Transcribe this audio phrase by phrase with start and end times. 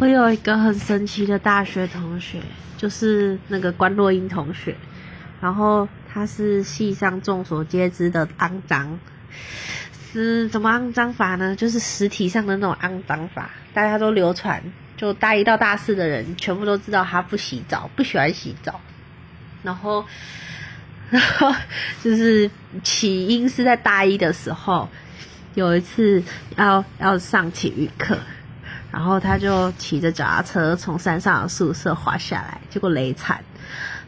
[0.00, 2.40] 我有一个很神奇的大学同学，
[2.78, 4.74] 就是那个关若英同学，
[5.42, 8.98] 然后他是系上众所皆知的肮脏，
[10.10, 11.54] 是怎么肮脏法呢？
[11.54, 14.62] 就是实体上的那种肮脏法，大家都流传，
[14.96, 18.80] 就大一到大四的人全部都知道他不洗澡，不喜欢洗澡，
[19.62, 20.06] 然后，
[21.10, 21.54] 然后
[22.02, 22.50] 就是
[22.82, 24.88] 起因是在大一的时候，
[25.54, 26.22] 有一次
[26.56, 28.16] 要要上体育课。
[28.92, 33.42] 然后他就骑着脚踏车从山上的宿舍滑下来，结果雷惨，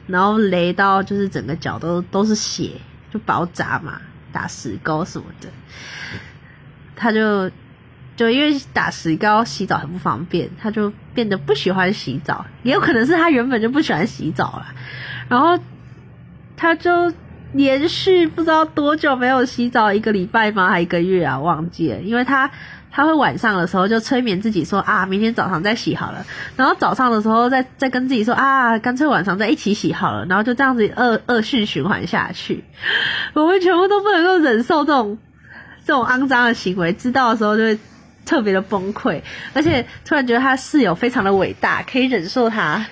[0.07, 2.73] 然后雷到就是整个脚都都是血，
[3.11, 4.01] 就包扎嘛，
[4.33, 5.49] 打石膏什么的。
[6.97, 7.51] 他就
[8.17, 14.67] 就因为打石膏洗澡很不方便，他就变得不喜欢洗澡，也有可能是他原本就不喜欢洗澡了。
[15.29, 15.59] 然后
[16.57, 17.13] 他就
[17.53, 20.69] 连续不知道多久没有洗澡，一个礼拜吗？
[20.69, 21.39] 还一个月啊？
[21.39, 22.51] 忘记了，因为他。
[22.95, 26.27] 他会晚上的时候就催眠自己说啊，明天早上再洗好了。
[26.59, 30.27] 然后早上的时候再再跟自己说啊，干脆晚上再一起洗好了。
[30.27, 32.65] 然后就这样子恶恶性循环下去。
[33.33, 35.17] 我们全部都不能够忍受这种
[35.87, 37.79] 这种肮脏的行为，知道的时候就会
[38.27, 39.23] 特别的崩溃，
[39.55, 42.85] 而且突然觉得他室友非常的伟大，可以忍受他。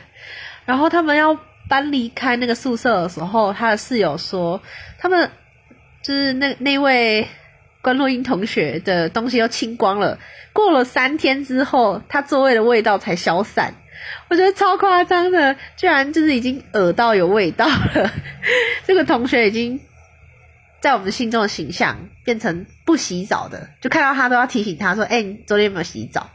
[0.64, 1.36] 然后他们要
[1.70, 4.60] 搬离开那个宿舍的时候，他的室友说，
[4.98, 5.30] 他们
[6.02, 7.26] 就是那那位。
[7.82, 10.18] 关洛英同学的东西都清光了，
[10.52, 13.72] 过了三天之后，他座位的味道才消散。
[14.28, 18.12] 我觉得超夸张的，居然就是已经恶到有味道了。
[18.84, 19.80] 这个同学已经
[20.82, 26.28] 在我们心中的形象变成不洗澡的，就看到他都要提醒他说：“哎，你昨天有没有洗澡？”